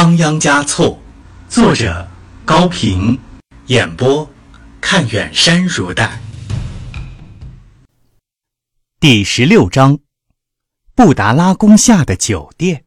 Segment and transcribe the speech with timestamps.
[0.00, 0.98] 仓央嘉措，
[1.50, 2.08] 作者
[2.46, 3.20] 高平，
[3.66, 4.26] 演播
[4.80, 6.18] 看远山如黛。
[8.98, 9.98] 第十六章，
[10.94, 12.86] 布达拉宫下的酒店，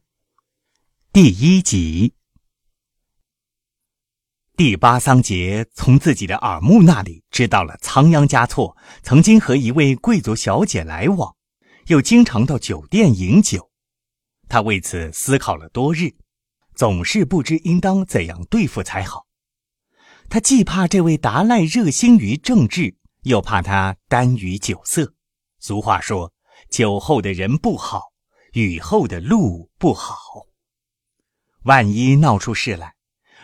[1.12, 2.14] 第一集。
[4.56, 11.36] 第八桑杰从自己的耳目那里知道了仓央嘉措曾经和一位贵族小姐来往，
[11.86, 13.70] 又经常到酒店饮酒。
[14.48, 16.12] 他为此思考了多日。
[16.74, 19.26] 总是不知应当怎样对付才好。
[20.28, 25.12] 他既怕这位达赖热心于政治，又怕他耽于酒色。
[25.60, 26.32] 俗话说
[26.70, 28.02] ：“酒后的人不好，
[28.52, 30.16] 雨后的路不好。”
[31.64, 32.94] 万一闹出事来，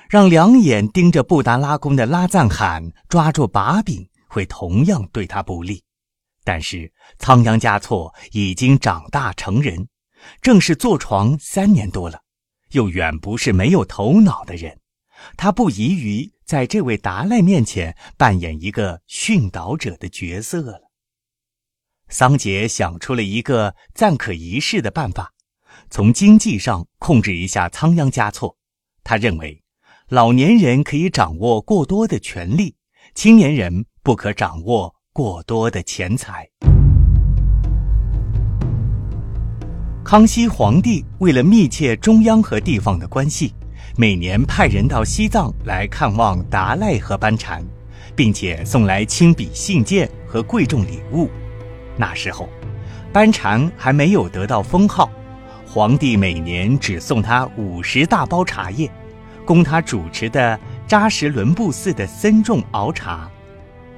[0.09, 5.83] 让两眼盯着布达拉宫的拉赞罕抓住把柄，会同样对他不利。
[6.43, 9.87] 但是仓央嘉措已经长大成人，
[10.41, 12.21] 正是坐床三年多了。
[12.73, 14.81] 又远不是没有头脑的人，
[15.37, 20.91] 他不宜于在这位达赖面前扮演一个训导者的角色了。
[22.09, 25.33] 桑杰想出了一个暂可一试的办法，
[25.91, 28.57] 从经济上控制一下仓央嘉措。
[29.05, 29.63] 他认为，
[30.09, 32.77] 老年人可以掌握过多的权力，
[33.15, 36.50] 青年人不可掌握过多的钱财。
[40.03, 43.53] 康熙皇帝为了密切中央和地方的关系，
[43.97, 47.63] 每年派人到西藏来看望达赖和班禅，
[48.17, 51.31] 并且送来亲笔信件和贵重礼物。
[51.99, 52.49] 那时候，
[53.13, 55.09] 班禅还没有得到封号，
[55.67, 58.91] 皇帝每年只送他五十大包茶叶，
[59.45, 63.31] 供他主持的扎什伦布寺的僧众熬茶。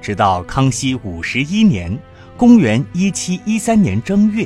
[0.01, 1.97] 直到康熙五十一年
[2.35, 4.45] （公元一七一三年正月）。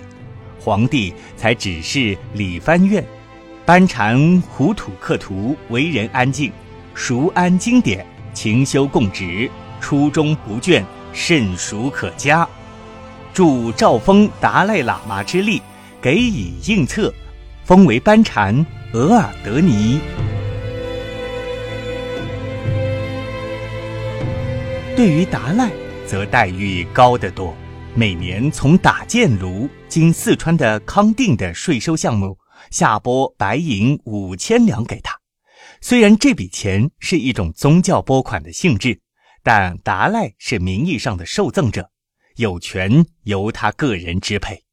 [0.59, 3.03] 皇帝才指示理藩院，
[3.65, 6.51] 班禅胡土克图为人安静，
[6.93, 12.47] 熟谙经典，勤修供职，初衷不倦，甚属可嘉。
[13.33, 15.61] 助赵封达赖喇嘛之力，
[16.01, 17.13] 给以应策，
[17.63, 19.99] 封为班禅额尔德尼。
[24.95, 25.69] 对于达赖，
[26.07, 27.55] 则待遇高得多。
[27.97, 32.37] 每年从打箭炉经四川的康定的税收项目
[32.69, 35.19] 下拨白银五千两给他，
[35.81, 39.01] 虽然这笔钱是一种宗教拨款的性质，
[39.41, 41.89] 但达赖是名义上的受赠者，
[42.35, 44.63] 有权由他个人支配。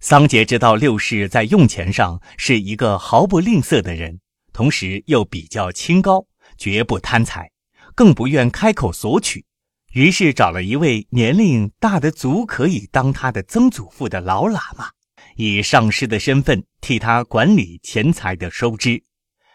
[0.00, 4.18] 桑杰知道六世在用钱上是一个毫不吝啬的人，
[4.52, 6.26] 同时又比较清高，
[6.58, 7.52] 绝不贪财，
[7.94, 9.44] 更不愿开口索取。
[9.92, 14.90] 于是找了一位年龄大得足可以当他的曾祖父的老喇嘛，
[15.34, 19.02] 以上师的身份替他管理钱财的收支。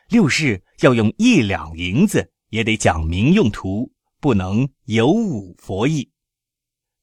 [0.09, 6.12] 六世要用一两银子，也得讲明用途，不能有误佛意。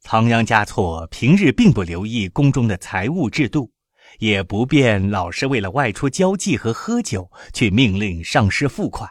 [0.02, 3.72] 仓央嘉措平日并不留意宫中的财务制度，
[4.18, 9.08] 也不便老是为了外出交际和喝酒去命令上师付款，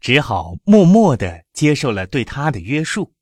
[0.00, 3.12] 只好默默地接受了对他的约束。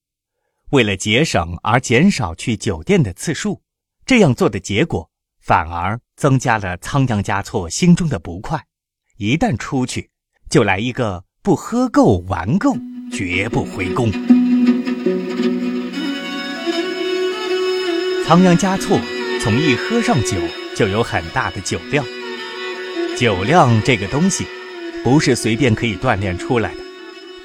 [0.70, 3.62] 为了节省而减少去酒店的次数，
[4.04, 5.08] 这样做的结果
[5.40, 8.60] 反而增加了仓央嘉措心中的不快。
[9.16, 10.10] 一旦出去，
[10.50, 12.76] 就来一个不喝够玩够，
[13.12, 14.10] 绝不回宫。
[18.26, 18.98] 仓央嘉措
[19.40, 20.36] 从一喝上酒
[20.74, 22.04] 就有很大的酒量，
[23.16, 24.44] 酒量这个东西，
[25.04, 26.80] 不是随便可以锻炼出来的。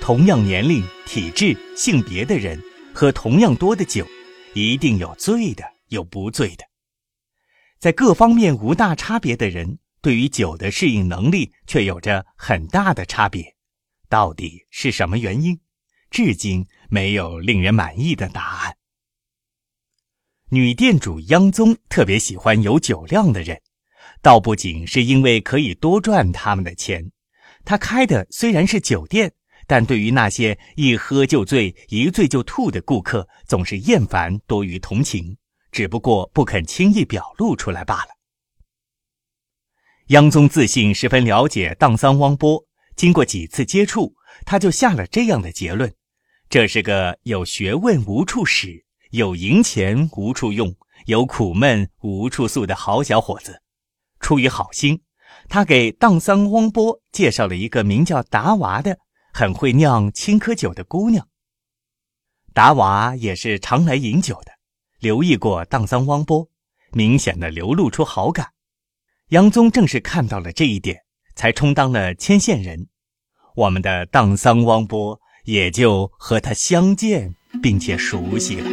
[0.01, 2.59] 同样年龄、体质、性别的人。
[2.99, 4.05] 喝同样多的酒，
[4.53, 6.65] 一定有醉的，有不醉的。
[7.79, 13.55] 在各方面无大差别的人，对于酒的适应能力却有着很大的差别。
[14.09, 15.61] 到底是什么原因？
[16.11, 18.75] 至今没有令人满意的答案。
[20.49, 23.61] 女店主央宗特别喜欢有酒量的人，
[24.21, 27.13] 倒不仅是因为可以多赚他们的钱。
[27.63, 29.31] 她开的虽然是酒店。
[29.69, 35.37] 但对于那些一喝就醉、一醉就吐的顾客，总是厌烦多于同情，
[35.71, 38.09] 只不过不肯轻易表露出来罢了。
[40.07, 45.93] 央宗自信十分了解荡桑汪波，经过几次接触，他就下了这样的结论：
[46.49, 50.75] 这是个有学问无处使、有银钱无处用、
[51.05, 53.61] 有苦闷无处诉的好小伙子。
[54.19, 55.03] 出于好心，
[55.47, 58.97] 他给荡桑汪波介绍了一个名叫达娃的。
[59.39, 61.25] 很会酿青稞酒的姑娘，
[62.53, 64.51] 达娃也是常来饮酒的，
[64.99, 66.49] 留意过荡桑汪波，
[66.91, 68.49] 明显的流露出好感。
[69.29, 71.03] 杨宗正是看到了这一点，
[71.37, 72.89] 才充当了牵线人，
[73.55, 77.33] 我们的荡桑汪波也就和他相见
[77.63, 78.69] 并且熟悉了。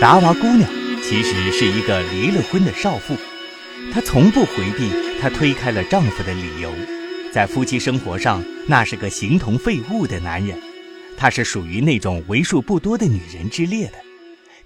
[0.00, 0.70] 达娃姑娘
[1.02, 3.16] 其实是一个离了婚的少妇，
[3.92, 4.88] 她从不回避
[5.24, 6.70] 她推开了丈夫的理由，
[7.32, 10.60] 在夫妻生活上那是个形同废物的男人。
[11.16, 13.94] 她是属于那种为数不多的女人之列的，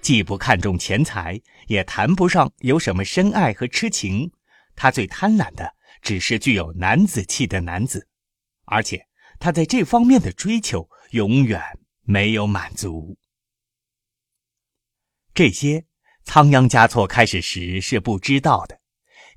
[0.01, 4.29] 既不看重钱财，也谈不上有什么深爱和痴情。
[4.75, 8.05] 她最贪婪的只是具有男子气的男子，
[8.65, 9.07] 而且
[9.39, 11.61] 她在这方面的追求永远
[12.01, 13.17] 没有满足。
[15.33, 15.85] 这些
[16.25, 18.78] 仓央嘉措开始时是不知道的，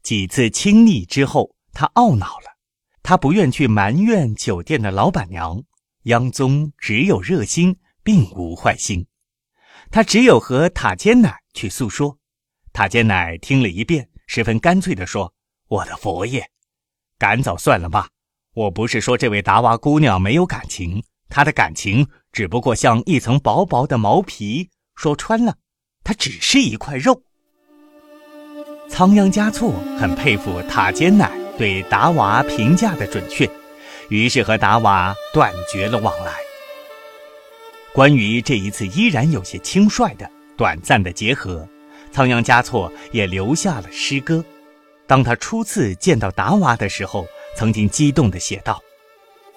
[0.02, 2.56] 几次亲昵之后，他懊恼了，
[3.02, 5.62] 他不愿去埋怨酒店的老板娘。
[6.04, 9.06] 央宗只有热心，并无坏心。
[9.90, 12.18] 他只有和塔尖奶去诉说。
[12.72, 15.32] 塔尖奶听了一遍，十分干脆地说
[15.68, 16.50] ：“我的佛爷，
[17.18, 18.08] 赶早算了吧。
[18.54, 24.68] 我不是说这位达娃姑娘没有感情，她的感情只不过像一层薄薄的毛皮。
[24.96, 25.56] 说穿了，
[26.02, 27.22] 她只是一块肉。”
[28.92, 33.48] 仓央嘉措很佩服塔尖奶对达娃评价的准确。
[34.10, 36.32] 于是和达瓦断绝了往来。
[37.94, 41.66] 关于这一次依然有些轻率的短暂的结合，
[42.12, 44.44] 仓央嘉措也留下了诗歌。
[45.06, 48.78] 当他初次见到达瓦的时候，曾经激动地写道：“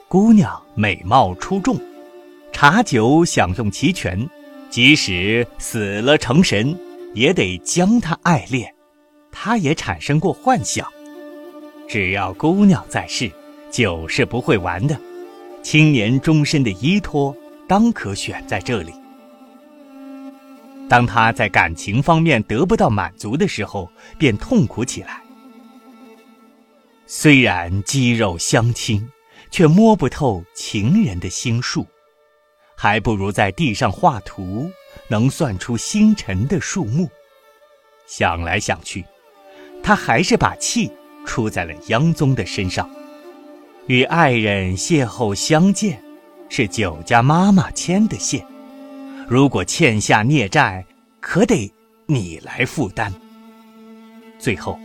[0.08, 1.78] 姑娘美貌出众，
[2.54, 4.30] 茶酒享用齐全，
[4.70, 6.80] 即使死了成神，
[7.14, 8.74] 也得将她爱恋。
[9.38, 10.88] 他也产生过幻想，
[11.90, 13.30] 只要姑娘在世。”
[13.70, 14.98] 酒是不会玩的，
[15.62, 17.36] 青年终身的依托
[17.68, 18.94] 当可选在这里。
[20.88, 25.22] 当他在感情方面得不到满足的时候，便痛苦起来。
[27.06, 29.06] 虽然肌肉相亲，
[29.52, 31.86] 却摸不透情人的心术，
[32.78, 34.72] 还不如在地上画图，
[35.10, 37.10] 能算出星辰的数目。
[38.08, 39.04] 想来想去，
[39.86, 40.92] 他还是把气
[41.28, 42.90] 出在了央宗的身上。
[43.86, 46.02] 与爱人邂逅相见，
[46.50, 48.44] 是酒家妈妈牵的线。
[49.28, 50.84] 如果欠下孽债，
[51.20, 51.72] 可得
[52.08, 53.14] 你来负担。
[54.40, 54.80] 最后，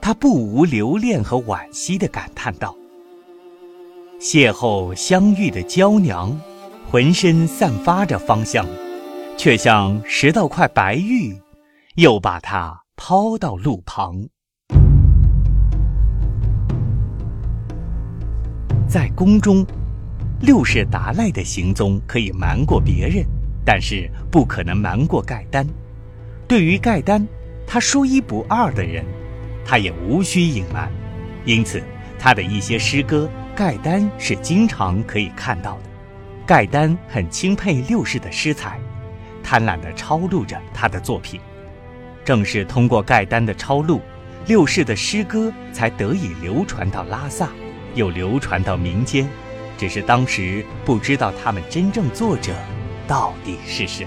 [0.00, 2.74] 他不无留恋和惋惜地感叹道
[4.18, 6.34] ：“邂逅相遇的娇娘，
[6.90, 8.66] 浑身散发着芳香，
[9.36, 11.38] 却像拾到块白玉，
[11.96, 14.28] 又把它抛到路旁。”
[18.86, 19.64] 在宫中，
[20.42, 23.24] 六世达赖的行踪可以瞒过别人，
[23.64, 25.66] 但是不可能瞒过盖丹。
[26.46, 27.26] 对于盖丹，
[27.66, 29.02] 他说一不二的人，
[29.64, 30.92] 他也无需隐瞒。
[31.46, 31.82] 因此，
[32.18, 35.84] 他的一些诗歌，盖丹是经常可以看到的。
[36.46, 38.78] 盖丹很钦佩六世的诗才，
[39.42, 41.40] 贪婪地抄录着他的作品。
[42.30, 44.00] 正是通过盖丹的抄录，
[44.46, 47.48] 六世的诗歌才得以流传到拉萨。
[47.96, 49.28] 又流传到民间，
[49.76, 52.52] 只是当时不知道他们真正作者
[53.04, 54.06] 到底是谁。